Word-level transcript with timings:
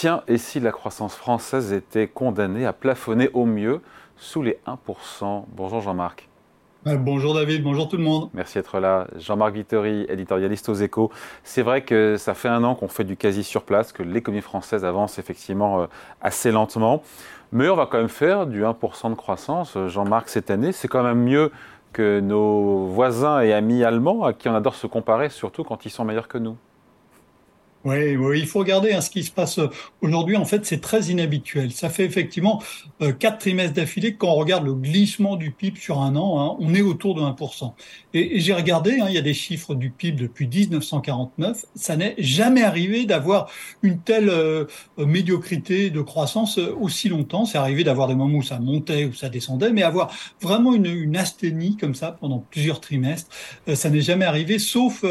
Tiens, 0.00 0.22
et 0.28 0.38
si 0.38 0.60
la 0.60 0.72
croissance 0.72 1.14
française 1.14 1.74
était 1.74 2.08
condamnée 2.08 2.64
à 2.64 2.72
plafonner 2.72 3.28
au 3.34 3.44
mieux 3.44 3.82
sous 4.16 4.40
les 4.40 4.58
1% 4.66 5.44
Bonjour 5.54 5.82
Jean-Marc. 5.82 6.26
Euh, 6.86 6.96
bonjour 6.96 7.34
David, 7.34 7.62
bonjour 7.62 7.86
tout 7.86 7.98
le 7.98 8.02
monde. 8.02 8.30
Merci 8.32 8.54
d'être 8.54 8.80
là. 8.80 9.08
Jean-Marc 9.18 9.52
Vittori, 9.52 10.06
éditorialiste 10.08 10.70
aux 10.70 10.74
échos. 10.74 11.10
C'est 11.44 11.60
vrai 11.60 11.82
que 11.82 12.16
ça 12.16 12.32
fait 12.32 12.48
un 12.48 12.64
an 12.64 12.74
qu'on 12.76 12.88
fait 12.88 13.04
du 13.04 13.18
quasi 13.18 13.44
sur 13.44 13.62
place, 13.62 13.92
que 13.92 14.02
l'économie 14.02 14.40
française 14.40 14.86
avance 14.86 15.18
effectivement 15.18 15.82
euh, 15.82 15.86
assez 16.22 16.50
lentement. 16.50 17.02
Mais 17.52 17.68
on 17.68 17.76
va 17.76 17.84
quand 17.84 17.98
même 17.98 18.08
faire 18.08 18.46
du 18.46 18.62
1% 18.62 19.10
de 19.10 19.14
croissance, 19.16 19.76
Jean-Marc, 19.88 20.30
cette 20.30 20.50
année. 20.50 20.72
C'est 20.72 20.88
quand 20.88 21.02
même 21.02 21.22
mieux 21.22 21.52
que 21.92 22.20
nos 22.20 22.86
voisins 22.86 23.42
et 23.42 23.52
amis 23.52 23.84
allemands 23.84 24.24
à 24.24 24.32
qui 24.32 24.48
on 24.48 24.54
adore 24.54 24.76
se 24.76 24.86
comparer, 24.86 25.28
surtout 25.28 25.62
quand 25.62 25.84
ils 25.84 25.90
sont 25.90 26.06
meilleurs 26.06 26.28
que 26.28 26.38
nous. 26.38 26.56
Oui, 27.82 28.14
oui, 28.14 28.40
il 28.40 28.46
faut 28.46 28.58
regarder 28.58 28.92
hein, 28.92 29.00
ce 29.00 29.08
qui 29.08 29.24
se 29.24 29.30
passe 29.30 29.58
euh, 29.58 29.68
aujourd'hui. 30.02 30.36
En 30.36 30.44
fait, 30.44 30.66
c'est 30.66 30.82
très 30.82 31.04
inhabituel. 31.04 31.72
Ça 31.72 31.88
fait 31.88 32.04
effectivement 32.04 32.62
euh, 33.00 33.12
quatre 33.12 33.38
trimestres 33.38 33.72
d'affilée. 33.72 34.16
Quand 34.16 34.28
on 34.28 34.34
regarde 34.34 34.66
le 34.66 34.74
glissement 34.74 35.36
du 35.36 35.50
PIB 35.50 35.80
sur 35.80 36.02
un 36.02 36.14
an, 36.14 36.40
hein, 36.40 36.56
on 36.60 36.74
est 36.74 36.82
autour 36.82 37.14
de 37.14 37.22
1%. 37.22 37.72
Et, 38.12 38.38
j'ai 38.38 38.52
regardé, 38.52 39.00
hein, 39.00 39.06
il 39.08 39.14
y 39.14 39.18
a 39.18 39.22
des 39.22 39.32
chiffres 39.32 39.74
du 39.74 39.88
PIB 39.88 40.20
depuis 40.20 40.46
1949. 40.46 41.64
Ça 41.74 41.96
n'est 41.96 42.16
jamais 42.18 42.62
arrivé 42.62 43.06
d'avoir 43.06 43.50
une 43.80 43.98
telle 43.98 44.28
euh, 44.28 44.66
médiocrité 44.98 45.88
de 45.88 46.02
croissance 46.02 46.58
aussi 46.58 47.08
longtemps. 47.08 47.46
C'est 47.46 47.56
arrivé 47.56 47.82
d'avoir 47.82 48.08
des 48.08 48.14
moments 48.14 48.38
où 48.38 48.42
ça 48.42 48.58
montait, 48.58 49.06
où 49.06 49.14
ça 49.14 49.30
descendait, 49.30 49.72
mais 49.72 49.84
avoir 49.84 50.14
vraiment 50.42 50.74
une, 50.74 50.84
une 50.84 51.16
asthénie 51.16 51.78
comme 51.78 51.94
ça 51.94 52.14
pendant 52.20 52.44
plusieurs 52.50 52.82
trimestres, 52.82 53.30
ça 53.72 53.88
n'est 53.88 54.02
jamais 54.02 54.26
arrivé, 54.26 54.58
sauf 54.58 55.04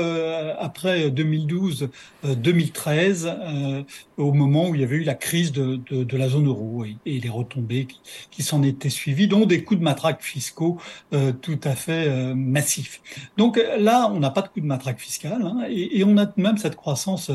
après 0.59 1.09
2012, 1.09 1.89
2013 2.23 2.58
2013, 2.59 3.37
euh, 3.39 3.83
au 4.17 4.33
moment 4.33 4.67
où 4.67 4.75
il 4.75 4.81
y 4.81 4.83
avait 4.83 4.97
eu 4.97 5.03
la 5.03 5.15
crise 5.15 5.51
de, 5.51 6.17
la 6.17 6.29
zone 6.29 6.47
euro 6.47 6.83
et, 6.83 6.97
les 7.05 7.29
retombées 7.29 7.87
qui, 8.31 8.43
s'en 8.43 8.63
étaient 8.63 8.89
suivies, 8.89 9.27
dont 9.27 9.45
des 9.45 9.63
coups 9.63 9.79
de 9.79 9.83
matraque 9.83 10.21
fiscaux 10.21 10.77
euh, 11.13 11.31
tout 11.31 11.59
à 11.63 11.75
fait 11.75 12.07
euh, 12.07 12.35
massifs. 12.35 13.01
Donc 13.37 13.59
là, 13.77 14.11
on 14.13 14.19
n'a 14.19 14.29
pas 14.29 14.41
de 14.41 14.47
coup 14.47 14.59
de 14.59 14.65
matraque 14.65 14.99
fiscal 14.99 15.41
hein, 15.41 15.65
et, 15.69 16.03
on 16.03 16.17
a 16.17 16.31
même 16.37 16.57
cette 16.57 16.75
croissance 16.75 17.31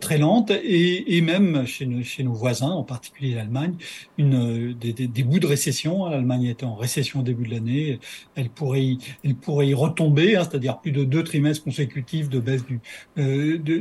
très 0.00 0.18
lente 0.18 0.50
et, 0.50 1.20
même 1.20 1.66
chez 1.66 1.86
nos, 1.86 2.02
chez 2.02 2.22
nos, 2.22 2.32
voisins, 2.32 2.70
en 2.70 2.82
particulier 2.82 3.34
l'Allemagne, 3.34 3.74
une 4.18 4.74
des, 4.74 4.92
des, 4.92 5.22
bouts 5.22 5.38
de 5.38 5.46
récession. 5.46 6.06
L'Allemagne 6.06 6.44
était 6.46 6.64
en 6.64 6.74
récession 6.74 7.20
au 7.20 7.22
début 7.22 7.46
de 7.46 7.54
l'année, 7.54 7.98
elle 8.34 8.50
pourrait 8.50 8.82
y, 8.82 8.98
elle 9.24 9.34
pourrait 9.34 9.68
y 9.68 9.74
retomber, 9.74 10.36
hein, 10.36 10.46
c'est-à-dire 10.48 10.78
plus 10.78 10.92
de 10.92 11.04
deux 11.04 11.24
trimestres 11.24 11.64
consécutifs 11.64 12.28
de 12.28 12.40
baisse 12.40 12.64
du, 12.66 12.80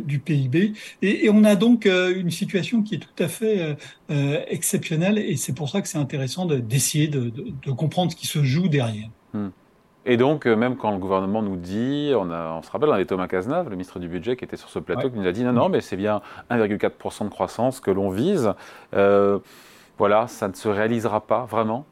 du 0.06 0.20
PIB. 0.20 0.74
Et, 1.02 1.30
on 1.30 1.44
a 1.44 1.56
donc 1.56 1.86
euh, 1.86 2.14
une 2.16 2.32
situation 2.32 2.82
qui 2.82 2.96
est 2.96 3.00
tout 3.00 3.24
à 3.24 3.28
fait 3.28 3.62
euh, 3.62 3.74
euh, 4.12 4.42
exceptionnelle, 4.48 5.18
et 5.18 5.36
c'est 5.38 5.54
pour 5.54 5.70
ça 5.70 5.82
que 5.82 5.88
c'est 5.88 5.98
intéressant 5.98 6.46
d'essayer 6.46 7.08
de, 7.08 7.32
comprendre 7.72 8.12
ce 8.12 8.16
qui 8.16 8.28
se 8.28 8.44
joue 8.44 8.68
derrière. 8.68 9.10
Hmm. 9.34 9.50
Et 10.08 10.18
donc, 10.18 10.46
même 10.46 10.76
quand 10.76 10.92
le 10.92 11.00
gouvernement 11.00 11.42
nous 11.42 11.56
dit, 11.56 12.12
on, 12.16 12.30
a, 12.30 12.54
on 12.54 12.62
se 12.62 12.70
rappelle, 12.70 12.90
on 12.90 12.94
avait 12.94 13.06
Thomas 13.06 13.28
Cazenave, 13.28 13.66
le 13.66 13.72
ministre 13.72 14.00
du 14.00 14.08
Budget, 14.08 14.36
qui 14.36 14.46
était 14.46 14.56
sur 14.56 14.70
ce 14.70 14.78
plateau, 14.78 15.10
qui 15.10 15.18
nous 15.18 15.26
a 15.26 15.32
dit 15.32 15.44
non, 15.44 15.52
non, 15.52 15.70
mais 15.70 15.82
c'est 15.82 15.98
bien 15.98 16.22
1,4% 16.52 17.24
de 17.24 17.30
croissance 17.30 17.80
que 17.80 17.90
l'on 17.90 18.10
vise. 18.10 18.54
voilà, 19.98 20.28
ça 20.28 20.48
ne 20.48 20.54
se 20.54 20.68
réalisera 20.68 21.26
pas 21.26 21.46
vraiment 21.46 21.86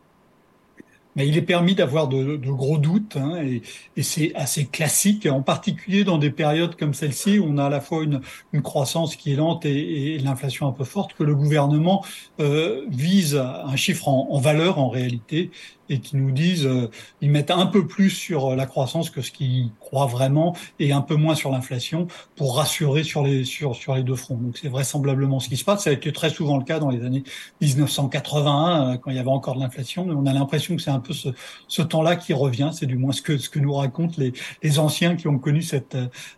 mais 1.15 1.27
il 1.27 1.37
est 1.37 1.41
permis 1.41 1.75
d'avoir 1.75 2.07
de, 2.07 2.37
de, 2.37 2.51
gros 2.51 2.77
doutes, 2.77 3.17
hein, 3.17 3.41
et, 3.43 3.61
et 3.97 4.03
c'est 4.03 4.33
assez 4.35 4.65
classique, 4.65 5.25
en 5.25 5.41
particulier 5.41 6.03
dans 6.03 6.17
des 6.17 6.31
périodes 6.31 6.75
comme 6.75 6.93
celle-ci, 6.93 7.39
où 7.39 7.45
on 7.47 7.57
a 7.57 7.65
à 7.65 7.69
la 7.69 7.81
fois 7.81 8.03
une, 8.03 8.21
une 8.51 8.61
croissance 8.61 9.15
qui 9.15 9.33
est 9.33 9.35
lente 9.35 9.65
et, 9.65 10.15
et 10.15 10.19
l'inflation 10.19 10.67
un 10.67 10.71
peu 10.71 10.83
forte, 10.83 11.13
que 11.13 11.23
le 11.23 11.35
gouvernement 11.35 12.03
euh, 12.39 12.85
vise 12.89 13.35
un 13.35 13.75
chiffre 13.75 14.07
en, 14.07 14.27
en, 14.31 14.39
valeur 14.39 14.79
en 14.79 14.89
réalité, 14.89 15.51
et 15.89 15.99
qui 15.99 16.15
nous 16.15 16.31
disent, 16.31 16.65
euh, 16.65 16.89
ils 17.21 17.29
mettent 17.29 17.51
un 17.51 17.65
peu 17.65 17.85
plus 17.87 18.09
sur 18.09 18.55
la 18.55 18.65
croissance 18.65 19.09
que 19.09 19.21
ce 19.21 19.31
qu'ils 19.31 19.71
croient 19.79 20.05
vraiment, 20.05 20.55
et 20.79 20.91
un 20.91 21.01
peu 21.01 21.15
moins 21.15 21.35
sur 21.35 21.51
l'inflation, 21.51 22.07
pour 22.35 22.57
rassurer 22.57 23.03
sur 23.03 23.23
les, 23.23 23.43
sur, 23.43 23.75
sur 23.75 23.95
les 23.95 24.03
deux 24.03 24.15
fronts. 24.15 24.37
Donc 24.37 24.57
c'est 24.57 24.69
vraisemblablement 24.69 25.39
ce 25.39 25.49
qui 25.49 25.57
se 25.57 25.65
passe. 25.65 25.83
Ça 25.83 25.89
a 25.89 25.93
été 25.93 26.11
très 26.11 26.29
souvent 26.29 26.57
le 26.57 26.63
cas 26.63 26.79
dans 26.79 26.89
les 26.89 27.03
années 27.03 27.23
1981, 27.61 28.93
euh, 28.93 28.97
quand 28.97 29.11
il 29.11 29.17
y 29.17 29.19
avait 29.19 29.29
encore 29.29 29.55
de 29.55 29.59
l'inflation, 29.59 30.05
mais 30.05 30.13
on 30.13 30.25
a 30.25 30.33
l'impression 30.33 30.75
que 30.75 30.81
c'est 30.81 30.91
un 30.91 30.99
peu 31.03 31.13
ce, 31.13 31.29
ce 31.67 31.81
temps-là 31.81 32.15
qui 32.15 32.33
revient. 32.33 32.71
C'est 32.73 32.87
du 32.87 32.97
moins 32.97 33.11
ce 33.11 33.21
que, 33.21 33.37
ce 33.37 33.49
que 33.49 33.59
nous 33.59 33.73
racontent 33.73 34.15
les, 34.17 34.33
les 34.63 34.79
anciens 34.79 35.15
qui 35.15 35.27
ont 35.27 35.37
connu 35.37 35.61
cette, 35.61 35.97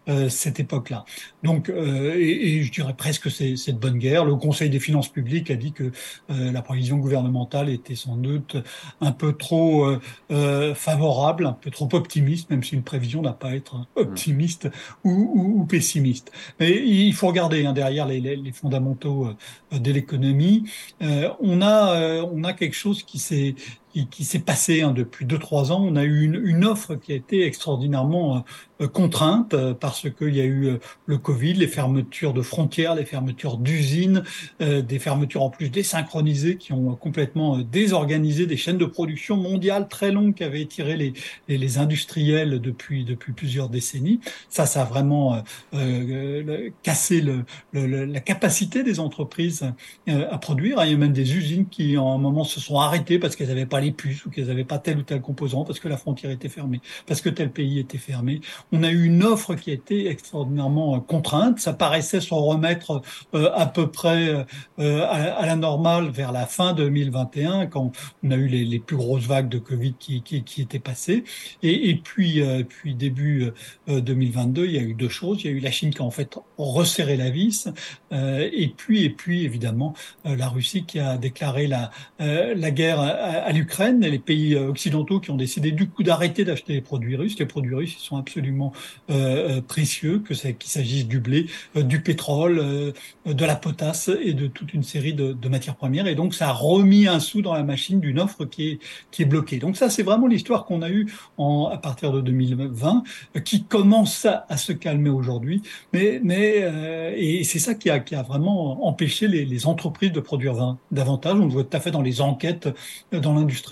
euh, 0.10 0.30
cette 0.30 0.60
époque-là. 0.60 1.06
Donc, 1.44 1.70
euh, 1.70 2.16
et, 2.16 2.58
et, 2.58 2.64
je 2.64 2.72
dirais 2.72 2.96
presque 2.98 3.30
c'est, 3.30 3.56
c'est 3.56 3.74
bonne 3.74 4.00
guerre. 4.00 4.26
Le 4.26 4.36
Conseil 4.36 4.70
des 4.70 4.80
finances 4.80 5.10
publiques 5.10 5.52
a 5.52 5.56
dit 5.56 5.72
que 5.72 5.92
euh, 6.32 6.52
la 6.52 6.62
prévision 6.62 6.98
gouvernementale 6.98 7.70
était 7.70 7.96
sans 7.96 8.18
doute 8.18 8.58
un 9.00 9.12
peu 9.12 9.34
trop 9.34 9.88
euh, 10.32 10.74
favorable, 10.76 11.46
un 11.46 11.54
peu 11.54 11.70
trop 11.70 11.88
optimiste, 11.94 12.50
même 12.50 12.64
si 12.64 12.74
une 12.74 12.84
prévision 12.84 13.22
n'a 13.22 13.34
pas 13.34 13.50
à 13.50 13.56
être 13.56 13.86
optimiste 13.96 14.70
ou, 15.04 15.12
ou, 15.12 15.62
ou, 15.62 15.66
pessimiste. 15.66 16.32
Mais 16.60 16.72
il 16.72 17.14
faut 17.14 17.28
regarder 17.28 17.66
hein, 17.66 17.74
derrière 17.74 18.08
les, 18.08 18.20
les, 18.20 18.36
les 18.36 18.52
fondamentaux 18.52 19.30
de 19.72 19.92
l'économie. 19.92 20.64
on 21.02 21.62
a 21.62 22.24
on 22.24 22.44
a 22.44 22.54
quelque 22.54 22.76
chose 22.76 23.04
qui 23.04 23.20
s'est 23.20 23.56
qui, 24.04 24.26
s'est 24.26 24.40
passé 24.40 24.82
hein, 24.82 24.92
depuis 24.92 25.26
deux 25.26 25.40
trois 25.40 25.72
ans. 25.72 25.82
On 25.84 25.96
a 25.96 26.04
eu 26.04 26.24
une, 26.24 26.42
une, 26.44 26.66
offre 26.66 26.96
qui 26.96 27.14
a 27.14 27.16
été 27.16 27.46
extraordinairement 27.46 28.44
euh, 28.82 28.88
contrainte 28.90 29.54
euh, 29.54 29.74
parce 29.74 30.10
qu'il 30.10 30.36
y 30.36 30.42
a 30.42 30.44
eu 30.44 30.68
euh, 30.68 30.80
le 31.06 31.18
Covid, 31.18 31.54
les 31.54 31.68
fermetures 31.68 32.34
de 32.34 32.42
frontières, 32.42 32.96
les 32.96 33.06
fermetures 33.06 33.58
d'usines, 33.58 34.24
des 34.60 35.00
fermetures 35.00 35.44
en 35.44 35.50
plus 35.50 35.70
désynchronisées 35.70 36.58
qui 36.58 36.74
ont 36.74 36.96
complètement 36.96 37.58
désorganisé 37.60 38.46
des 38.46 38.58
chaînes 38.58 38.78
de 38.78 38.86
production 38.86 39.38
mondiales 39.38 39.88
très 39.88 40.12
longues 40.12 40.34
qui 40.34 40.44
avaient 40.44 40.62
étiré 40.62 40.98
les, 40.98 41.14
les, 41.48 41.58
les 41.58 41.78
industriels 41.78 42.60
depuis 42.60 43.06
depuis 43.06 43.34
plusieurs 43.34 43.70
décennies. 43.70 44.20
Ça, 44.50 44.66
ça 44.66 44.82
a 44.82 44.86
vraiment 44.86 45.42
euh, 45.74 46.70
cassé 46.84 47.22
le, 47.22 47.46
le, 47.72 48.06
la 48.06 48.20
capacité 48.20 48.84
des 48.84 49.00
entreprises 49.00 49.72
à 50.08 50.38
produire. 50.38 50.84
Il 50.84 50.92
y 50.92 50.94
a 50.94 50.98
même 50.98 51.14
des 51.14 51.36
usines 51.36 51.68
qui, 51.68 51.98
en 51.98 52.16
un 52.16 52.18
moment, 52.18 52.44
se 52.44 52.60
sont 52.60 52.80
arrêtées 52.80 53.20
parce 53.20 53.36
qu'elles 53.36 53.48
n'avaient 53.48 53.66
pas 53.66 53.82
les 53.82 53.85
puces 53.92 54.26
ou 54.26 54.30
qu'elles 54.30 54.48
n'avaient 54.48 54.64
pas 54.64 54.80
tel 54.80 54.98
ou 54.98 55.04
tel 55.04 55.22
composant, 55.22 55.64
parce 55.64 55.80
que 55.80 55.88
la 55.88 55.98
frontière 55.98 56.32
était 56.32 56.50
fermée, 56.50 56.82
parce 57.08 57.22
que 57.22 57.30
tel 57.30 57.52
pays 57.52 57.80
était 57.80 57.98
fermé. 57.98 58.42
On 58.72 58.84
a 58.84 58.92
eu 58.92 59.06
une 59.06 59.24
offre 59.24 59.56
qui 59.56 59.72
était 59.72 60.08
extraordinairement 60.08 60.96
euh, 60.96 61.00
contrainte. 61.00 61.60
Ça 61.60 61.74
paraissait 61.74 62.22
s'en 62.22 62.42
remettre 62.44 63.02
euh, 63.34 63.50
à 63.54 63.66
peu 63.66 63.90
près 63.92 64.46
euh, 64.80 65.06
à, 65.08 65.46
la 65.46 65.56
normale 65.56 66.10
vers 66.10 66.32
la 66.32 66.46
fin 66.46 66.74
2021, 66.74 67.68
quand 67.68 67.92
on 68.24 68.32
a 68.32 68.36
eu 68.36 68.48
les, 68.48 68.66
les 68.66 68.80
plus 68.80 68.98
grosses 68.98 69.26
vagues 69.26 69.50
de 69.50 69.60
Covid 69.60 69.96
qui, 70.00 70.22
qui, 70.22 70.44
qui 70.44 70.62
étaient 70.62 70.80
passées. 70.80 71.24
Et, 71.64 71.90
et 71.90 71.96
puis, 71.96 72.42
puis 72.68 72.96
début 72.96 73.52
2022, 73.88 74.66
il 74.66 74.72
y 74.72 74.78
a 74.78 74.82
eu 74.82 74.94
deux 74.94 75.10
choses. 75.10 75.44
Il 75.44 75.52
y 75.52 75.54
a 75.54 75.58
eu 75.58 75.60
la 75.60 75.72
Chine 75.72 75.94
qui 75.94 76.02
a 76.02 76.06
en 76.06 76.12
fait 76.12 76.38
resserré 76.58 77.18
la 77.18 77.30
vis, 77.30 77.70
et 78.12 78.74
puis, 78.76 79.04
et 79.04 79.10
puis 79.10 79.44
évidemment 79.44 79.94
la 80.24 80.48
Russie 80.48 80.86
qui 80.86 81.00
a 81.00 81.18
déclaré 81.18 81.68
la, 81.68 81.92
la 82.20 82.72
guerre 82.72 83.00
à, 83.00 83.10
à 83.10 83.52
l'Ukraine 83.52 83.75
les 83.80 84.20
pays 84.20 84.56
euh, 84.56 84.70
occidentaux 84.70 85.20
qui 85.20 85.32
ont 85.32 85.36
décidé 85.36 85.72
du 85.72 85.88
coup 85.88 86.04
d'arrêter 86.04 86.44
d'acheter 86.46 86.74
les 86.74 86.82
produits 86.82 87.16
russes. 87.16 87.38
Les 87.40 87.46
produits 87.46 87.76
russes, 87.76 87.96
ils 88.00 88.04
sont 88.04 88.18
absolument 88.18 88.74
euh, 89.10 89.58
euh 89.58 89.62
précieux, 89.62 90.20
que 90.20 90.34
qu'il 90.34 90.70
s'agisse 90.70 91.08
du 91.08 91.20
blé, 91.20 91.48
du 91.76 92.02
pétrole, 92.02 92.94
de 93.26 93.46
la 93.46 93.56
potasse 93.56 94.12
et 94.22 94.34
de 94.34 94.48
toute 94.48 94.74
une 94.74 94.84
série 94.84 95.14
de, 95.14 95.50
matières 95.50 95.76
premières. 95.76 96.08
Et 96.08 96.16
donc, 96.16 96.34
ça 96.34 96.50
a 96.50 96.52
remis 96.52 97.08
un 97.08 97.20
sou 97.20 97.42
dans 97.42 97.54
la 97.54 97.64
machine 97.64 98.00
d'une 98.00 98.20
offre 98.20 98.46
qui 98.46 98.70
est, 98.70 98.80
qui 99.12 99.24
est 99.24 99.26
bloquée. 99.26 99.58
Donc 99.58 99.78
ça, 99.78 99.90
c'est 99.90 100.04
vraiment 100.04 100.28
l'histoire 100.28 100.66
qu'on 100.66 100.82
a 100.82 100.90
eue 100.90 101.08
à 101.40 101.78
partir 101.78 102.12
de 102.12 102.22
2020, 102.22 103.04
qui 103.44 103.64
commence 103.64 104.26
à, 104.26 104.46
à 104.50 104.58
se 104.58 104.72
calmer 104.72 105.10
aujourd'hui. 105.10 105.62
Mais, 105.94 106.20
mais 106.24 107.14
et 107.18 107.44
c'est 107.44 107.60
ça 107.60 107.74
qui 107.74 107.90
a, 107.90 108.00
qui 108.00 108.16
a 108.16 108.22
vraiment 108.22 108.86
empêché 108.88 109.28
les, 109.28 109.46
les 109.46 109.68
entreprises 109.68 110.12
de 110.12 110.20
produire 110.20 110.78
davantage. 110.92 111.40
On 111.40 111.46
le 111.46 111.52
voit 111.52 111.64
tout 111.64 111.78
à 111.78 111.80
fait 111.80 111.92
dans 111.92 112.02
les 112.02 112.22
enquêtes 112.22 112.70
dans 113.12 113.34
l'industrie 113.34 113.65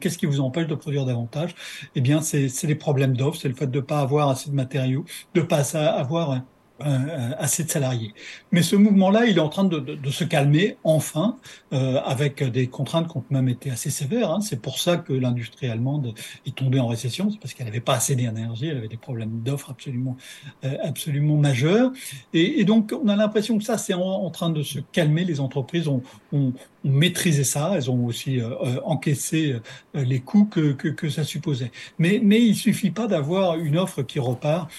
qu'est-ce 0.00 0.18
qui 0.18 0.26
vous 0.26 0.40
empêche 0.40 0.66
de 0.66 0.74
produire 0.74 1.04
davantage. 1.04 1.54
Eh 1.94 2.00
bien, 2.00 2.20
c'est 2.20 2.48
les 2.64 2.74
problèmes 2.74 3.16
d'offres, 3.16 3.38
c'est 3.40 3.48
le 3.48 3.54
fait 3.54 3.66
de 3.66 3.78
ne 3.78 3.84
pas 3.84 4.00
avoir 4.00 4.28
assez 4.28 4.50
de 4.50 4.54
matériaux, 4.54 5.04
de 5.34 5.40
ne 5.40 5.46
pas 5.46 5.76
avoir 5.76 6.42
euh, 6.80 7.30
assez 7.38 7.64
de 7.64 7.70
salariés. 7.70 8.14
Mais 8.52 8.62
ce 8.62 8.76
mouvement-là, 8.76 9.26
il 9.26 9.36
est 9.36 9.40
en 9.40 9.48
train 9.48 9.64
de, 9.64 9.78
de, 9.78 9.94
de 9.94 10.10
se 10.10 10.24
calmer 10.24 10.76
enfin, 10.84 11.36
euh, 11.72 12.00
avec 12.04 12.42
des 12.42 12.66
contraintes 12.68 13.08
qui 13.08 13.16
ont 13.16 13.24
même 13.30 13.48
été 13.48 13.70
assez 13.70 13.90
sévères. 13.90 14.30
Hein. 14.30 14.40
C'est 14.40 14.60
pour 14.60 14.78
ça 14.78 14.96
que 14.96 15.12
l'industrie 15.12 15.68
allemande 15.68 16.14
est 16.46 16.54
tombée 16.54 16.80
en 16.80 16.86
récession, 16.86 17.30
c'est 17.30 17.40
parce 17.40 17.54
qu'elle 17.54 17.66
n'avait 17.66 17.80
pas 17.80 17.94
assez 17.94 18.16
d'énergie, 18.16 18.68
elle 18.68 18.78
avait 18.78 18.88
des 18.88 18.96
problèmes 18.96 19.40
d'offres 19.42 19.70
absolument, 19.70 20.16
euh, 20.64 20.76
absolument 20.82 21.36
majeurs. 21.36 21.90
Et, 22.32 22.60
et, 22.60 22.64
donc, 22.64 22.92
on 22.92 23.08
a 23.08 23.16
l'impression 23.16 23.58
que 23.58 23.64
ça, 23.64 23.78
c'est 23.78 23.94
en, 23.94 24.30
train 24.30 24.50
de 24.50 24.62
se 24.62 24.78
calmer. 24.92 25.24
Les 25.24 25.40
entreprises 25.40 25.88
ont, 25.88 26.02
ont, 26.32 26.52
ont 26.84 26.90
maîtrisé 26.90 27.44
ça, 27.44 27.72
elles 27.74 27.90
ont 27.90 28.04
aussi 28.06 28.40
euh, 28.40 28.50
euh, 28.62 28.80
encaissé 28.84 29.56
les 29.94 30.20
coûts 30.20 30.44
que, 30.44 30.72
que, 30.72 30.88
que, 30.88 31.08
ça 31.08 31.24
supposait. 31.24 31.70
Mais, 31.98 32.20
mais 32.22 32.40
il 32.40 32.54
suffit 32.54 32.90
pas 32.90 33.06
d'avoir 33.06 33.56
une 33.56 33.76
offre 33.76 34.02
qui 34.02 34.18
repart 34.18 34.70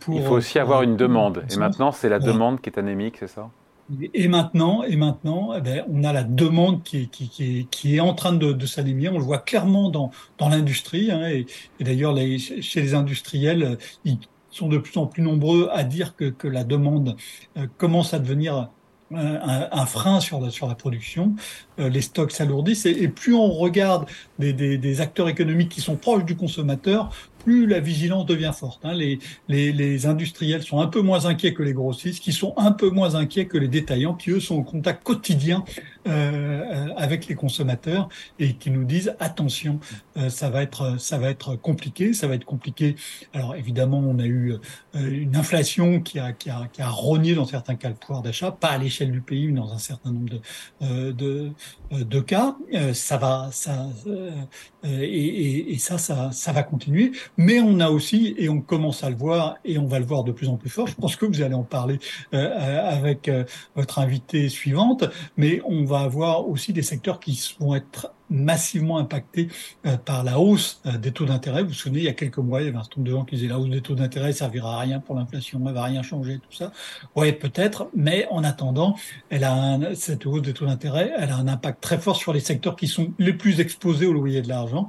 pour. 0.00 0.16
Il 0.16 0.24
faut 0.24 0.36
aussi 0.36 0.58
avoir 0.58 0.82
une 0.82 0.96
demande. 0.96 1.41
Et 1.50 1.56
maintenant, 1.56 1.92
c'est 1.92 2.08
la 2.08 2.18
demande 2.18 2.60
qui 2.60 2.70
est 2.70 2.78
anémique, 2.78 3.16
c'est 3.18 3.28
ça? 3.28 3.50
Et 4.14 4.28
maintenant, 4.28 4.84
et 4.84 4.96
maintenant, 4.96 5.54
eh 5.56 5.60
ben, 5.60 5.84
on 5.92 6.04
a 6.04 6.12
la 6.12 6.22
demande 6.22 6.82
qui 6.82 7.02
est, 7.02 7.06
qui, 7.06 7.28
qui 7.28 7.66
qui 7.70 7.96
est 7.96 8.00
en 8.00 8.14
train 8.14 8.32
de, 8.32 8.52
de 8.52 8.66
s'anémier. 8.66 9.08
On 9.08 9.18
le 9.18 9.24
voit 9.24 9.38
clairement 9.38 9.90
dans, 9.90 10.10
dans 10.38 10.48
l'industrie. 10.48 11.10
Hein, 11.10 11.28
et, 11.28 11.46
et 11.80 11.84
d'ailleurs, 11.84 12.16
chez 12.38 12.80
les 12.80 12.94
industriels, 12.94 13.76
ils 14.04 14.18
sont 14.50 14.68
de 14.68 14.78
plus 14.78 14.96
en 14.98 15.06
plus 15.06 15.22
nombreux 15.22 15.68
à 15.72 15.82
dire 15.84 16.14
que, 16.16 16.26
que 16.26 16.48
la 16.48 16.64
demande 16.64 17.16
euh, 17.56 17.66
commence 17.76 18.14
à 18.14 18.18
devenir 18.18 18.70
un, 19.14 19.68
un, 19.70 19.86
frein 19.86 20.20
sur 20.20 20.40
la, 20.40 20.50
sur 20.50 20.66
la 20.66 20.74
production, 20.74 21.34
euh, 21.78 21.88
les 21.88 22.00
stocks 22.00 22.32
s'alourdissent 22.32 22.86
et, 22.86 22.90
et, 23.02 23.08
plus 23.08 23.34
on 23.34 23.50
regarde 23.50 24.06
des, 24.38 24.52
des, 24.52 24.78
des, 24.78 25.00
acteurs 25.00 25.28
économiques 25.28 25.68
qui 25.68 25.80
sont 25.80 25.96
proches 25.96 26.24
du 26.24 26.36
consommateur, 26.36 27.14
plus 27.44 27.66
la 27.66 27.80
vigilance 27.80 28.26
devient 28.26 28.52
forte. 28.54 28.84
Hein. 28.84 28.94
Les, 28.94 29.18
les, 29.48 29.72
les, 29.72 30.06
industriels 30.06 30.62
sont 30.62 30.80
un 30.80 30.86
peu 30.86 31.00
moins 31.00 31.26
inquiets 31.26 31.54
que 31.54 31.62
les 31.62 31.72
grossistes, 31.72 32.22
qui 32.22 32.32
sont 32.32 32.54
un 32.56 32.72
peu 32.72 32.90
moins 32.90 33.14
inquiets 33.14 33.46
que 33.46 33.58
les 33.58 33.68
détaillants, 33.68 34.14
qui 34.14 34.30
eux 34.30 34.40
sont 34.40 34.56
au 34.56 34.62
contact 34.62 35.02
quotidien 35.02 35.64
euh, 36.08 36.88
avec 36.96 37.26
les 37.26 37.34
consommateurs 37.34 38.08
et 38.38 38.54
qui 38.54 38.70
nous 38.70 38.84
disent 38.84 39.14
attention, 39.20 39.78
euh, 40.16 40.28
ça 40.28 40.50
va 40.50 40.62
être 40.62 40.98
ça 40.98 41.18
va 41.18 41.30
être 41.30 41.56
compliqué, 41.56 42.12
ça 42.12 42.26
va 42.26 42.34
être 42.34 42.44
compliqué. 42.44 42.96
Alors 43.32 43.54
évidemment, 43.54 43.98
on 43.98 44.18
a 44.18 44.26
eu 44.26 44.52
euh, 44.52 44.58
une 44.94 45.36
inflation 45.36 46.00
qui 46.00 46.18
a, 46.18 46.32
qui 46.32 46.50
a, 46.50 46.68
qui 46.72 46.82
a 46.82 46.88
rogné 46.88 47.34
dans 47.34 47.44
certains 47.44 47.76
cas 47.76 47.88
le 47.88 47.94
pouvoir 47.94 48.22
d'achat, 48.22 48.50
pas 48.50 48.70
à 48.70 48.78
l'échelle 48.78 49.12
du 49.12 49.20
pays, 49.20 49.46
mais 49.48 49.60
dans 49.60 49.72
un 49.72 49.78
certain 49.78 50.12
nombre 50.12 50.30
de 50.30 50.40
euh, 50.82 51.12
de, 51.12 51.50
de, 51.90 52.20
cas. 52.20 52.56
ça 52.94 53.16
va 53.16 53.50
ça 53.52 53.86
et, 54.84 55.72
et, 55.72 55.78
ça 55.78 55.98
ça 55.98 56.32
ça 56.32 56.52
va 56.52 56.62
continuer. 56.62 57.12
Mais 57.36 57.60
on 57.60 57.80
a 57.80 57.88
aussi, 57.88 58.34
et 58.38 58.48
on 58.48 58.60
commence 58.60 59.04
à 59.04 59.10
le 59.10 59.16
voir, 59.16 59.56
et 59.64 59.78
on 59.78 59.86
va 59.86 59.98
le 59.98 60.04
voir 60.04 60.24
de 60.24 60.32
plus 60.32 60.48
en 60.48 60.56
plus 60.56 60.70
fort, 60.70 60.86
je 60.86 60.94
pense 60.94 61.16
que 61.16 61.24
vous 61.24 61.40
allez 61.40 61.54
en 61.54 61.62
parler 61.62 61.98
euh, 62.34 62.88
avec 62.88 63.28
euh, 63.28 63.44
votre 63.74 63.98
invitée 63.98 64.48
suivante, 64.48 65.04
mais 65.36 65.60
on 65.64 65.84
va 65.84 66.00
avoir 66.00 66.48
aussi 66.48 66.72
des 66.72 66.82
secteurs 66.82 67.20
qui 67.20 67.54
vont 67.58 67.74
être 67.74 68.12
massivement 68.28 68.98
impactés 68.98 69.48
euh, 69.86 69.96
par 69.98 70.24
la 70.24 70.38
hausse 70.38 70.80
des 71.00 71.12
taux 71.12 71.26
d'intérêt. 71.26 71.62
Vous 71.62 71.68
vous 71.68 71.74
souvenez, 71.74 72.00
il 72.00 72.04
y 72.04 72.08
a 72.08 72.14
quelques 72.14 72.38
mois, 72.38 72.62
il 72.62 72.66
y 72.66 72.68
avait 72.68 72.78
un 72.78 72.82
certain 72.82 73.00
nombre 73.00 73.10
de 73.10 73.16
gens 73.16 73.24
qui 73.24 73.34
disaient 73.36 73.48
la 73.48 73.58
hausse 73.58 73.70
des 73.70 73.82
taux 73.82 73.94
d'intérêt 73.94 74.32
servira 74.32 74.76
à 74.76 74.80
rien 74.80 75.00
pour 75.00 75.14
l'inflation, 75.14 75.60
elle 75.66 75.74
va 75.74 75.84
rien 75.84 76.02
changer, 76.02 76.38
tout 76.38 76.56
ça. 76.56 76.72
Ouais, 77.16 77.32
peut-être, 77.32 77.88
mais 77.94 78.26
en 78.30 78.44
attendant, 78.44 78.96
elle 79.30 79.44
a 79.44 79.54
un, 79.54 79.94
cette 79.94 80.26
hausse 80.26 80.42
des 80.42 80.54
taux 80.54 80.66
d'intérêt, 80.66 81.12
elle 81.18 81.30
a 81.30 81.36
un 81.36 81.48
impact 81.48 81.82
très 81.82 81.98
fort 81.98 82.16
sur 82.16 82.32
les 82.32 82.40
secteurs 82.40 82.76
qui 82.76 82.88
sont 82.88 83.12
les 83.18 83.32
plus 83.32 83.60
exposés 83.60 84.06
au 84.06 84.12
loyer 84.12 84.42
de 84.42 84.48
l'argent, 84.48 84.88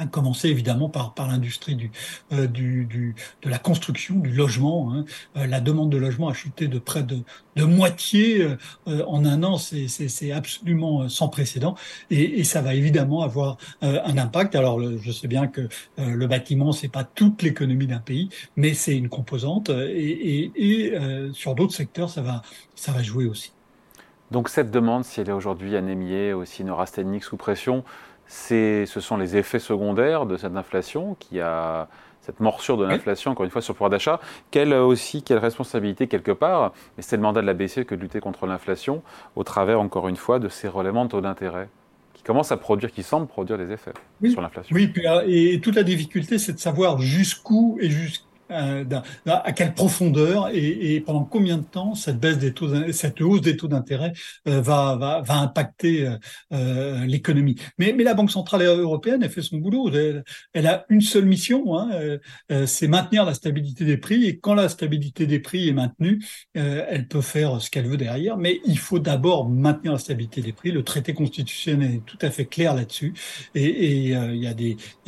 à 0.00 0.06
commencer 0.06 0.48
évidemment 0.48 0.88
par, 0.88 1.14
l'industrie 1.28 1.76
du, 1.76 1.90
euh, 2.32 2.46
de 2.46 3.14
la 3.44 3.58
construction, 3.58 4.16
du 4.16 4.32
logement. 4.32 4.92
Hein. 4.92 5.04
Euh, 5.36 5.46
la 5.46 5.60
demande 5.60 5.90
de 5.90 5.98
logement 5.98 6.28
a 6.28 6.32
chuté 6.32 6.68
de 6.68 6.78
près 6.78 7.02
de, 7.02 7.22
moitié 7.56 8.42
euh, 8.42 9.04
en 9.06 9.26
un 9.26 9.42
an, 9.42 9.58
c'est 9.58 10.32
absolument 10.32 11.10
sans 11.10 11.28
précédent 11.28 11.74
et, 12.10 12.42
ça 12.42 12.62
va 12.62 12.74
évidemment 12.74 13.20
avoir 13.20 13.58
un 13.82 14.16
impact. 14.16 14.54
Alors 14.54 14.80
je 14.80 15.12
sais 15.12 15.28
bien 15.28 15.46
que 15.46 15.68
le 15.98 16.26
bâtiment, 16.26 16.72
c'est 16.72 16.88
pas 16.88 17.04
toute 17.04 17.42
l'économie 17.42 17.86
d'un 17.86 17.98
pays, 17.98 18.30
mais 18.56 18.72
c'est 18.72 18.96
une 18.96 19.10
composante 19.10 19.68
et, 19.68 20.94
sur 21.34 21.54
d'autres 21.54 21.74
secteurs, 21.74 22.08
ça 22.08 22.22
va, 22.22 22.40
ça 22.74 22.92
va 22.92 23.02
jouer 23.02 23.26
aussi. 23.26 23.52
Donc 24.30 24.48
cette 24.48 24.70
demande, 24.70 25.04
si 25.04 25.20
elle 25.20 25.28
est 25.28 25.32
aujourd'hui 25.32 25.76
anémiée, 25.76 26.32
aussi 26.32 26.64
neurasthénique 26.64 27.24
sous 27.24 27.36
pression, 27.36 27.84
ce 28.30 28.86
sont 28.86 29.16
les 29.16 29.36
effets 29.36 29.58
secondaires 29.58 30.24
de 30.24 30.36
cette 30.36 30.56
inflation 30.56 31.16
qui 31.18 31.40
a 31.40 31.88
cette 32.20 32.38
morsure 32.38 32.76
de 32.76 32.84
l'inflation, 32.84 33.30
encore 33.32 33.44
une 33.44 33.50
fois, 33.50 33.62
sur 33.62 33.72
le 33.72 33.76
pouvoir 33.76 33.90
d'achat. 33.90 34.20
Quelle 34.50 34.74
aussi, 34.74 35.22
quelle 35.22 35.38
responsabilité 35.38 36.06
quelque 36.06 36.32
part, 36.32 36.72
mais 36.96 37.02
c'est 37.02 37.16
le 37.16 37.22
mandat 37.22 37.40
de 37.40 37.46
la 37.46 37.54
BCE 37.54 37.84
que 37.84 37.94
de 37.94 38.00
lutter 38.00 38.20
contre 38.20 38.46
l'inflation, 38.46 39.02
au 39.36 39.42
travers, 39.42 39.80
encore 39.80 40.06
une 40.06 40.16
fois, 40.16 40.38
de 40.38 40.48
ces 40.48 40.68
relèvements 40.68 41.06
de 41.06 41.10
taux 41.10 41.20
d'intérêt 41.20 41.68
qui 42.12 42.22
commencent 42.22 42.52
à 42.52 42.58
produire, 42.58 42.92
qui 42.92 43.02
semblent 43.02 43.26
produire 43.26 43.56
des 43.56 43.72
effets 43.72 43.94
sur 44.28 44.42
l'inflation. 44.42 44.76
Oui, 44.76 44.92
et 45.26 45.58
toute 45.60 45.74
la 45.74 45.82
difficulté, 45.82 46.38
c'est 46.38 46.52
de 46.52 46.58
savoir 46.58 46.98
jusqu'où 47.00 47.78
et 47.80 47.88
jusqu'à 47.88 48.26
euh, 48.50 48.84
à 49.26 49.52
quelle 49.52 49.74
profondeur 49.74 50.48
et, 50.52 50.94
et, 50.94 51.00
pendant 51.00 51.24
combien 51.24 51.58
de 51.58 51.64
temps 51.64 51.94
cette 51.94 52.18
baisse 52.18 52.38
des 52.38 52.52
taux, 52.52 52.68
cette 52.92 53.20
hausse 53.20 53.40
des 53.40 53.56
taux 53.56 53.68
d'intérêt 53.68 54.12
euh, 54.48 54.60
va, 54.60 54.96
va, 54.96 55.22
va 55.22 55.38
impacter 55.38 56.06
euh, 56.06 56.16
euh, 56.52 57.04
l'économie? 57.06 57.56
Mais, 57.78 57.92
mais 57.92 58.04
la 58.04 58.14
Banque 58.14 58.30
centrale 58.30 58.62
européenne, 58.62 59.22
elle 59.22 59.30
fait 59.30 59.42
son 59.42 59.58
boulot. 59.58 59.90
Elle, 59.90 60.24
elle 60.52 60.66
a 60.66 60.84
une 60.88 61.00
seule 61.00 61.26
mission, 61.26 61.78
hein, 61.78 61.90
euh, 62.50 62.66
c'est 62.66 62.88
maintenir 62.88 63.24
la 63.24 63.34
stabilité 63.34 63.84
des 63.84 63.96
prix. 63.96 64.26
Et 64.26 64.38
quand 64.38 64.54
la 64.54 64.68
stabilité 64.68 65.26
des 65.26 65.40
prix 65.40 65.68
est 65.68 65.72
maintenue, 65.72 66.22
elle 66.54 67.06
peut 67.08 67.20
faire 67.20 67.60
ce 67.60 67.70
qu'elle 67.70 67.86
veut 67.86 67.96
derrière. 67.96 68.36
Mais 68.36 68.60
il 68.66 68.78
faut 68.78 68.98
d'abord 68.98 69.48
maintenir 69.48 69.92
la 69.92 69.98
stabilité 69.98 70.40
des 70.42 70.52
prix. 70.52 70.70
Le 70.72 70.82
traité 70.82 71.14
constitutionnel 71.14 71.94
est 71.96 72.04
tout 72.04 72.18
à 72.22 72.30
fait 72.30 72.46
clair 72.46 72.74
là-dessus. 72.74 73.14
Et, 73.54 74.00
il 74.00 74.08
y 74.08 74.14
a 74.14 74.32
y 74.34 74.46
a 74.46 74.54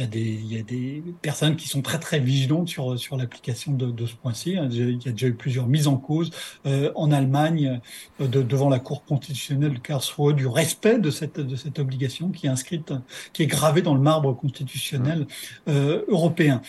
y 0.03 0.59
a 0.59 0.63
des 0.63 1.03
personnes 1.23 1.57
qui 1.57 1.69
sont 1.69 1.83
très 1.83 1.99
très 1.99 2.21
vigilantes 2.21 2.69
sur 2.69 2.99
sur 2.99 3.17
la 3.17 3.27
de, 3.69 3.91
de 3.91 4.07
ce 4.07 4.15
point-ci. 4.15 4.57
Il 4.71 5.05
y 5.05 5.09
a 5.09 5.13
déjà 5.13 5.27
eu 5.27 5.35
plusieurs 5.35 5.67
mises 5.67 5.89
en 5.89 5.97
cause 5.97 6.31
euh, 6.67 6.93
en 6.95 7.11
Allemagne 7.13 7.81
euh, 8.21 8.27
de, 8.27 8.43
devant 8.43 8.69
la 8.69 8.79
Cour 8.79 9.05
constitutionnelle 9.05 9.75
de 9.75 9.79
Karlsruhe 9.79 10.35
du 10.35 10.47
respect 10.47 10.99
de 10.99 11.11
cette, 11.11 11.41
de 11.41 11.57
cette 11.57 11.79
obligation 11.79 12.31
qui 12.31 12.47
est 12.47 12.51
inscrite, 12.51 12.93
qui 13.33 13.43
est 13.43 13.47
gravée 13.47 13.83
dans 13.83 13.95
le 13.95 14.01
marbre 14.01 14.33
constitutionnel 14.35 15.27
euh, 15.69 16.03
européen. 16.09 16.63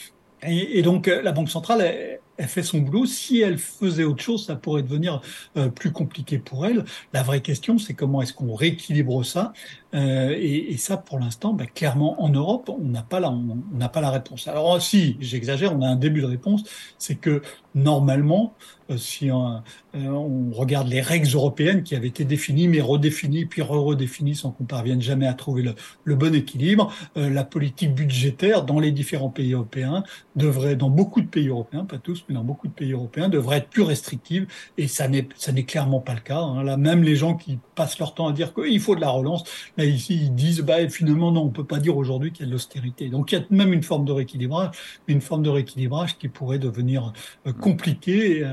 Et, 0.45 0.80
et, 0.80 0.81
donc 0.81 1.07
la 1.07 1.31
Banque 1.31 1.50
centrale, 1.50 1.81
elle, 1.81 2.19
elle 2.38 2.47
fait 2.47 2.63
son 2.63 2.80
boulot. 2.80 3.06
Si 3.06 3.41
elle 3.41 3.57
faisait 3.57 4.03
autre 4.03 4.24
chose, 4.24 4.45
ça 4.45 4.56
pourrait 4.56 4.83
devenir 4.83 5.21
euh, 5.57 5.69
plus 5.69 5.91
compliqué 5.91 6.38
pour 6.38 6.65
elle. 6.65 6.85
La 7.13 7.24
vraie 7.24 7.41
question, 7.41 7.77
c'est 7.77 7.94
comment 7.94 8.21
est-ce 8.21 8.33
qu'on 8.33 8.53
rééquilibre 8.53 9.24
ça 9.25 9.53
euh, 9.94 10.35
et, 10.35 10.74
et, 10.74 10.77
ça, 10.77 10.97
pour 10.97 11.19
l'instant, 11.19 11.53
bah, 11.53 11.68
clairement, 11.68 12.21
en 12.24 12.30
Europe, 12.30 12.69
on 12.69 12.85
n'a 12.85 13.03
pas 13.03 13.19
la, 13.19 13.30
on 13.30 13.57
n'a 13.74 13.89
pas 13.89 14.01
la 14.01 14.09
réponse. 14.09 14.47
Alors 14.47 14.81
si, 14.81 15.18
j'exagère, 15.19 15.75
on 15.75 15.81
a 15.83 15.88
un 15.88 15.95
début 15.95 16.21
de 16.21 16.25
réponse, 16.25 16.63
c'est 16.97 17.15
que 17.15 17.44
normalement, 17.75 18.56
si 18.97 19.31
on, 19.31 19.62
euh, 19.95 20.07
on, 20.07 20.51
regarde 20.51 20.88
les 20.88 21.01
règles 21.01 21.30
européennes 21.33 21.83
qui 21.83 21.95
avaient 21.95 22.07
été 22.07 22.25
définies, 22.25 22.68
mais 22.68 22.81
redéfinies, 22.81 23.45
puis 23.45 23.62
redéfinies 23.62 24.35
sans 24.35 24.51
qu'on 24.51 24.63
parvienne 24.63 25.01
jamais 25.01 25.27
à 25.27 25.33
trouver 25.33 25.62
le, 25.62 25.75
le 26.03 26.15
bon 26.15 26.33
équilibre, 26.33 26.91
euh, 27.18 27.30
la 27.30 27.44
politique 27.44 27.94
budgétaire 27.94 28.63
dans 28.63 28.80
les 28.80 28.91
différents 28.91 29.30
pays 29.30 29.53
européens 29.53 30.03
devrait, 30.35 30.75
dans 30.75 30.89
beaucoup 30.89 31.21
de 31.21 31.27
pays 31.27 31.47
européens, 31.47 31.85
pas 31.85 32.00
tous, 32.00 32.25
mais 32.27 32.35
dans 32.35 32.44
beaucoup 32.44 32.67
de 32.67 32.74
pays 32.74 32.91
européens, 32.91 33.29
devrait 33.29 33.58
être 33.58 33.69
plus 33.69 33.84
restrictive, 33.84 34.48
et 34.77 34.88
ça 34.88 35.08
n'est, 35.08 35.27
ça 35.36 35.51
n'est 35.51 35.63
clairement 35.63 36.00
pas 36.00 36.15
le 36.15 36.22
cas. 36.22 36.39
Hein. 36.39 36.63
Là, 36.63 36.77
même 36.77 37.03
les 37.03 37.15
gens 37.15 37.36
qui 37.36 37.60
passent 37.75 38.00
leur 38.00 38.15
temps 38.15 38.27
à 38.27 38.34
dire 38.34 38.53
qu'il 38.53 38.79
faut 38.79 38.96
de 38.96 39.01
la 39.01 39.10
relance, 39.10 39.43
là 39.77 39.86
ici 39.86 40.15
ils 40.24 40.34
disent, 40.34 40.62
bah 40.62 40.88
finalement 40.89 41.31
non, 41.31 41.43
on 41.43 41.50
peut 41.50 41.63
pas 41.63 41.79
dire 41.79 41.98
aujourd'hui 41.98 42.31
qu'il 42.31 42.46
y 42.46 42.46
a 42.46 42.48
de 42.48 42.51
l'austérité. 42.51 43.10
Donc 43.10 43.31
il 43.31 43.36
y 43.36 43.41
a 43.41 43.46
même 43.51 43.74
une 43.74 43.84
forme 43.84 44.05
de 44.05 44.12
rééquilibrage, 44.12 44.75
mais 45.08 45.13
une 45.13 45.22
forme 45.22 45.43
de 45.43 45.50
rééquilibrage 45.50 46.17
qui 46.17 46.29
pourrait 46.29 46.60
devenir 46.60 47.13
compliquée 47.60 48.43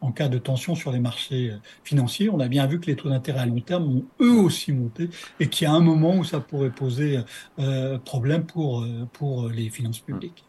en 0.00 0.12
cas 0.12 0.28
de 0.28 0.38
tension 0.38 0.74
sur 0.74 0.92
les 0.92 1.00
marchés 1.00 1.50
euh, 1.50 1.56
financiers. 1.84 2.30
On 2.30 2.40
a 2.40 2.48
bien 2.48 2.66
vu 2.66 2.80
que 2.80 2.86
les 2.86 2.96
taux 2.96 3.08
d'intérêt 3.08 3.40
à 3.40 3.46
long 3.46 3.60
terme 3.60 3.84
ont 3.84 4.04
eux 4.20 4.38
aussi 4.38 4.72
monté 4.72 5.10
et 5.40 5.48
qu'il 5.48 5.66
y 5.66 5.70
a 5.70 5.72
un 5.72 5.80
moment 5.80 6.16
où 6.16 6.24
ça 6.24 6.40
pourrait 6.40 6.70
poser 6.70 7.20
euh, 7.58 7.98
problème 7.98 8.44
pour, 8.44 8.82
euh, 8.82 9.06
pour 9.12 9.48
les 9.48 9.70
finances 9.70 10.00
publiques. 10.00 10.44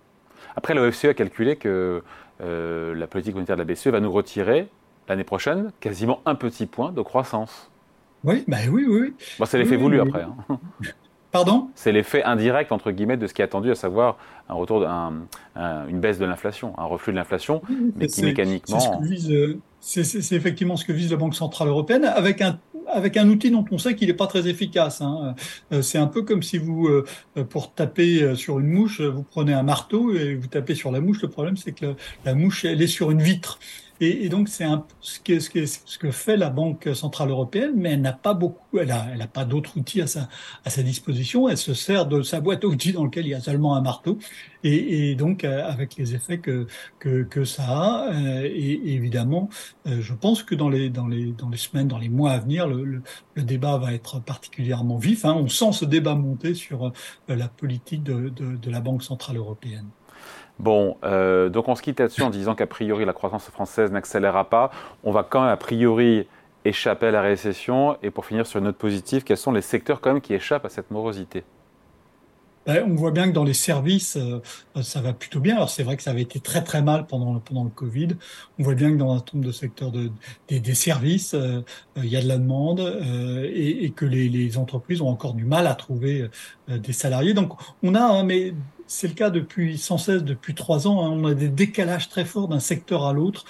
Après, 0.55 0.74
l'OFCE 0.74 1.05
a 1.05 1.13
calculé 1.13 1.55
que 1.55 2.03
euh, 2.41 2.95
la 2.95 3.07
politique 3.07 3.36
monétaire 3.36 3.55
de 3.57 3.62
la 3.62 3.65
BCE 3.65 3.88
va 3.88 4.00
nous 4.00 4.12
retirer 4.12 4.67
l'année 5.07 5.24
prochaine 5.24 5.71
quasiment 5.79 6.21
un 6.25 6.36
petit 6.36 6.65
point 6.65 6.91
de 6.91 7.01
croissance. 7.01 7.69
Oui, 8.24 8.43
bah 8.48 8.57
oui, 8.69 8.86
oui. 8.88 9.13
Bon, 9.38 9.45
c'est 9.45 9.57
l'effet 9.57 9.77
voulu 9.77 10.00
après. 10.00 10.24
Hein. 10.24 10.59
Pardon 11.31 11.69
C'est 11.75 11.91
l'effet 11.91 12.24
indirect, 12.24 12.71
entre 12.71 12.91
guillemets, 12.91 13.17
de 13.17 13.27
ce 13.27 13.33
qui 13.33 13.41
est 13.41 13.45
attendu, 13.45 13.69
à 13.71 13.75
savoir 13.75 14.17
un 14.50 14.55
retour, 14.55 14.88
un, 14.88 15.13
un, 15.55 15.88
une 15.88 16.00
baisse 16.00 16.17
de 16.17 16.25
l'inflation, 16.25 16.74
un 16.77 16.86
reflux 16.86 17.13
de 17.13 17.17
l'inflation, 17.17 17.62
mais 17.95 18.07
qui 18.07 18.24
mécaniquement... 18.24 19.01
C'est 19.81 20.33
effectivement 20.33 20.75
ce 20.75 20.83
que 20.83 20.91
vise 20.91 21.12
la 21.12 21.17
Banque 21.17 21.36
Centrale 21.36 21.69
Européenne, 21.69 22.03
avec 22.03 22.41
un, 22.41 22.59
avec 22.91 23.17
un 23.17 23.29
outil 23.29 23.51
dont 23.51 23.65
on 23.72 23.77
sait 23.77 23.96
qu'il 23.96 24.08
n'est 24.08 24.13
pas 24.13 24.27
très 24.27 24.48
efficace. 24.48 25.01
Hein. 25.01 25.36
Euh, 25.72 25.81
c'est 25.81 25.98
un 25.98 26.08
peu 26.08 26.24
comme 26.24 26.43
si 26.43 26.58
vous, 26.58 26.88
euh, 26.88 27.05
pour 27.50 27.74
taper 27.74 28.36
sur 28.36 28.60
une 28.60 28.67
mouche, 28.67 29.01
vous 29.01 29.24
prenez 29.24 29.53
un 29.53 29.63
marteau 29.63 30.13
et 30.13 30.36
vous 30.36 30.48
tapez 30.48 30.75
sur 30.75 30.91
la 30.91 31.00
mouche. 31.00 31.22
Le 31.22 31.29
problème, 31.29 31.58
c'est 31.58 31.72
que 31.72 31.96
la 32.25 32.34
mouche, 32.34 32.65
elle 32.65 32.81
est 32.81 32.88
sur 32.88 33.12
une 33.12 33.22
vitre. 33.22 33.60
Et, 34.01 34.29
donc, 34.29 34.48
c'est 34.48 34.65
ce 35.01 35.19
que, 35.19 35.39
ce, 35.39 35.98
que, 35.98 36.12
fait 36.12 36.38
la 36.38 36.50
Banque 36.50 36.88
Centrale 36.93 37.31
Européenne, 37.31 37.74
mais 37.75 37.91
elle 37.91 38.01
n'a 38.01 38.13
pas 38.13 38.34
beaucoup, 38.34 38.79
elle 38.79 38.91
a, 38.91 39.08
elle 39.13 39.22
a 39.22 39.27
pas 39.27 39.43
d'autres 39.43 39.77
outils 39.77 40.01
à 40.01 40.08
sa, 40.08 40.84
disposition. 40.84 41.50
Elle 41.50 41.58
se 41.58 41.74
sert 41.74 42.05
de 42.05 42.22
sa 42.22 42.39
boîte 42.39 42.63
à 42.63 42.67
outils 42.67 42.93
dans 42.93 43.03
laquelle 43.03 43.25
il 43.25 43.31
y 43.31 43.34
a 43.34 43.41
seulement 43.41 43.75
un 43.75 43.81
marteau. 43.81 44.17
Et, 44.63 45.15
donc, 45.15 45.43
euh, 45.43 45.67
avec 45.67 45.98
les 45.98 46.15
effets 46.15 46.38
que, 46.38 46.67
ça 47.43 47.63
a, 47.63 48.13
euh, 48.13 48.43
et, 48.43 48.93
évidemment, 48.93 49.50
euh, 49.86 50.01
je 50.01 50.13
pense 50.13 50.43
que 50.43 50.55
dans 50.55 50.69
les, 50.69 50.91
semaines, 51.55 51.89
dans 51.89 51.98
les 51.98 52.10
mois 52.10 52.31
à 52.31 52.39
venir, 52.39 52.67
le, 52.83 53.43
débat 53.43 53.77
va 53.77 53.93
être 53.93 54.19
particulièrement 54.19 54.98
vif. 54.98 55.25
Hein. 55.25 55.36
On 55.38 55.48
sent 55.48 55.71
ce 55.74 55.86
débat 55.86 56.15
monter 56.15 56.53
sur 56.53 56.91
la 57.27 57.48
politique 57.48 58.03
de 58.03 58.71
la 58.71 58.79
Banque 58.81 59.03
Centrale 59.03 59.38
Européenne. 59.38 59.88
Bon, 60.59 60.98
euh, 61.05 61.48
donc 61.48 61.69
on 61.69 61.75
se 61.75 61.81
quitte 61.81 62.01
là-dessus 62.01 62.21
en 62.21 62.29
disant 62.29 62.53
qu'a 62.53 62.67
priori 62.67 63.05
la 63.05 63.13
croissance 63.13 63.45
française 63.50 63.91
n'accélérera 63.91 64.50
pas. 64.50 64.71
On 65.05 65.12
va 65.12 65.24
quand 65.24 65.41
même 65.41 65.51
a 65.51 65.57
priori 65.57 66.27
échapper 66.65 67.07
à 67.07 67.12
la 67.12 67.21
récession 67.21 67.98
Et 68.03 68.12
pour 68.12 68.25
finir 68.25 68.45
sur 68.45 68.59
une 68.59 68.65
note 68.65 68.75
positive, 68.75 69.24
quels 69.24 69.38
sont 69.38 69.53
les 69.53 69.62
secteurs 69.62 70.01
quand 70.01 70.12
même 70.12 70.21
qui 70.21 70.33
échappent 70.33 70.65
à 70.65 70.69
cette 70.69 70.91
morosité? 70.91 71.45
Ben, 72.69 72.85
on 72.88 72.93
voit 72.93 73.09
bien 73.09 73.27
que 73.27 73.33
dans 73.33 73.43
les 73.43 73.55
services, 73.55 74.15
euh, 74.15 74.41
ça 74.83 75.01
va 75.01 75.11
plutôt 75.11 75.39
bien. 75.39 75.55
Alors 75.55 75.71
c'est 75.71 75.81
vrai 75.81 75.97
que 75.97 76.03
ça 76.03 76.11
avait 76.11 76.21
été 76.21 76.39
très 76.39 76.63
très 76.63 76.83
mal 76.83 77.07
pendant, 77.07 77.39
pendant 77.39 77.63
le 77.63 77.71
Covid. 77.71 78.09
On 78.59 78.63
voit 78.63 78.75
bien 78.75 78.91
que 78.91 78.97
dans 78.97 79.11
un 79.11 79.23
nombre 79.33 79.47
de 79.47 79.51
secteurs 79.51 79.91
de, 79.91 80.11
des, 80.49 80.75
services, 80.75 81.33
euh, 81.33 81.61
il 81.97 82.05
y 82.05 82.15
a 82.15 82.21
de 82.21 82.27
la 82.27 82.38
demande 82.38 82.81
euh, 82.81 83.49
et, 83.51 83.89
que 83.89 84.05
les, 84.05 84.55
entreprises 84.59 85.01
ont 85.01 85.07
encore 85.07 85.33
du 85.33 85.45
mal 85.45 85.65
à 85.65 85.73
trouver 85.73 86.29
des 86.67 86.93
salariés. 86.93 87.33
Donc 87.33 87.53
on 87.81 87.95
a, 87.95 88.01
hein, 88.01 88.23
mais 88.23 88.53
c'est 88.85 89.07
le 89.07 89.15
cas 89.15 89.31
depuis 89.31 89.79
sans 89.79 89.97
cesse 89.97 90.23
depuis 90.23 90.53
trois 90.53 90.88
ans. 90.88 91.03
Hein, 91.03 91.09
on 91.09 91.25
a 91.25 91.33
des 91.33 91.49
décalages 91.49 92.07
très 92.07 92.25
forts 92.25 92.49
d'un 92.49 92.59
secteur 92.59 93.07
à 93.07 93.13
l'autre, 93.13 93.45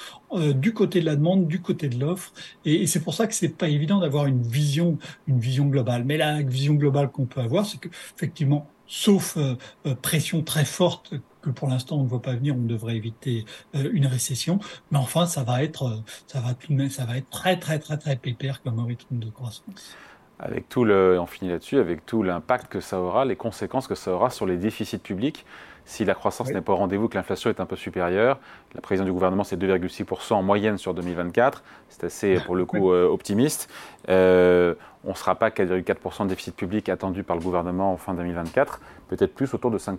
du 0.55 0.73
côté 0.73 1.01
de 1.01 1.05
la 1.05 1.17
demande, 1.17 1.45
du 1.47 1.61
côté 1.61 1.89
de 1.89 1.99
l'offre, 1.99 2.31
et, 2.63 2.83
et 2.83 2.88
c'est 2.88 3.01
pour 3.01 3.13
ça 3.13 3.27
que 3.27 3.33
c'est 3.33 3.49
pas 3.49 3.67
évident 3.67 3.99
d'avoir 3.99 4.27
une 4.27 4.43
vision, 4.43 4.97
une 5.27 5.39
vision 5.39 5.65
globale. 5.65 6.05
Mais 6.05 6.15
la 6.15 6.41
vision 6.41 6.75
globale 6.75 7.09
qu'on 7.11 7.25
peut 7.25 7.41
avoir, 7.41 7.65
c'est 7.65 7.79
que 7.79 7.89
effectivement 8.15 8.69
sauf 8.89 9.38
euh, 9.38 9.55
euh, 9.86 9.96
pression 9.96 10.41
très 10.43 10.65
forte 10.65 11.13
que 11.41 11.50
pour 11.50 11.69
l'instant 11.69 11.98
on 11.98 12.03
ne 12.03 12.10
voit 12.10 12.22
pas 12.22 12.34
venir, 12.34 12.55
on 12.58 12.65
devrait 12.65 12.98
éviter 12.98 13.46
euh, 13.75 13.89
une 13.93 14.08
récession. 14.08 14.60
Mais 14.91 14.98
enfin, 14.98 15.25
ça 15.25 15.43
va 15.43 15.63
être, 15.63 16.03
ça 16.27 16.41
va 16.41 16.53
tout 16.53 16.74
ça 16.89 17.05
va 17.05 17.17
être 17.17 17.29
très 17.29 17.58
très 17.58 17.79
très 17.79 17.98
très 17.98 18.17
pépère 18.17 18.62
comme 18.62 18.79
rythme 18.86 19.19
de 19.19 19.29
croissance. 19.29 19.96
Avec 20.39 20.69
tout 20.69 20.86
le, 20.86 21.19
on 21.19 21.25
finit 21.25 21.51
là-dessus, 21.51 21.77
avec 21.77 22.05
tout 22.05 22.24
l'impact 22.24 22.72
que 22.72 22.79
ça 22.79 23.00
aura, 23.00 23.25
les 23.25 23.36
conséquences 23.36 23.88
que 23.88 23.96
ça 23.96 24.12
aura 24.12 24.29
sur 24.29 24.46
les 24.46 24.58
déficits 24.58 24.98
publics. 24.98 25.46
Si 25.86 26.05
la 26.05 26.13
croissance 26.13 26.51
n'est 26.51 26.62
pas 26.62 26.74
au 26.74 26.75
rendez-vous, 26.75 27.10
que 27.10 27.15
l'inflation 27.15 27.50
est 27.50 27.60
un 27.60 27.65
peu 27.65 27.75
supérieure, 27.75 28.39
la 28.75 28.81
prévision 28.81 29.05
du 29.05 29.12
gouvernement 29.12 29.43
c'est 29.43 29.58
2,6% 29.58 30.34
en 30.34 30.43
moyenne 30.43 30.77
sur 30.77 30.93
2024, 30.93 31.63
c'est 31.89 32.03
assez 32.03 32.39
pour 32.46 32.55
le 32.55 32.63
coup 32.65 32.91
optimiste. 32.91 33.69
Euh, 34.08 34.75
on 35.03 35.10
ne 35.10 35.15
sera 35.15 35.36
pas 35.36 35.50
4,4% 35.50 36.25
de 36.25 36.29
déficit 36.29 36.55
public 36.55 36.89
attendu 36.89 37.24
par 37.24 37.36
le 37.36 37.41
gouvernement 37.41 37.91
en 37.91 37.98
fin 37.98 38.13
2024, 38.13 38.81
peut-être 39.08 39.34
plus 39.34 39.51
autour 39.53 39.72
de 39.72 39.79
5%. 39.79 39.98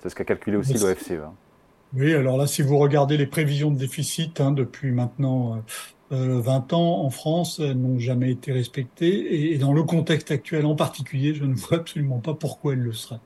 C'est 0.00 0.08
ce 0.10 0.14
qu'a 0.14 0.24
calculé 0.24 0.58
aussi 0.58 0.74
l'OFCE. 0.74 1.12
Hein. 1.12 1.32
Oui, 1.94 2.14
alors 2.14 2.36
là, 2.38 2.46
si 2.46 2.62
vous 2.62 2.78
regardez 2.78 3.16
les 3.16 3.26
prévisions 3.26 3.70
de 3.70 3.78
déficit 3.78 4.40
hein, 4.40 4.50
depuis 4.50 4.92
maintenant 4.92 5.50
20 5.50 5.56
euh, 5.56 5.60
euh, 6.12 6.42
ans 6.72 7.04
en 7.04 7.10
France, 7.10 7.60
n'ont 7.60 7.98
jamais 7.98 8.30
été 8.30 8.52
respectées. 8.52 9.52
Et, 9.52 9.58
dans 9.58 9.72
le 9.72 9.82
contexte 9.82 10.30
actuel 10.30 10.66
en 10.66 10.74
particulier, 10.74 11.34
je 11.34 11.44
ne 11.44 11.54
vois 11.54 11.78
absolument 11.78 12.18
pas 12.18 12.34
pourquoi 12.34 12.74
elles 12.74 12.80
le 12.80 12.92
seraient. 12.92 13.20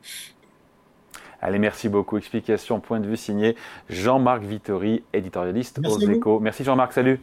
Allez, 1.40 1.59
merci 1.59 1.88
beaucoup. 1.88 2.16
Explication, 2.16 2.81
point 2.81 3.00
de 3.00 3.07
vue 3.07 3.16
signé 3.16 3.57
Jean-Marc 3.88 4.43
Vittori, 4.43 5.02
éditorialiste 5.12 5.81
aux 5.87 5.99
échos. 5.99 6.40
Merci 6.40 6.64
Jean-Marc, 6.64 6.93
salut. 6.93 7.21